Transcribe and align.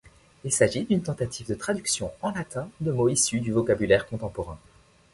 Il 0.43 0.51
s’agit 0.51 0.85
d’une 0.85 1.03
tentative 1.03 1.45
de 1.49 1.53
traduction 1.53 2.11
en 2.23 2.31
latin 2.31 2.67
de 2.79 2.91
mots 2.91 3.07
issus 3.07 3.39
du 3.39 3.51
vocabulaire 3.51 4.07
contemporain. 4.07 4.57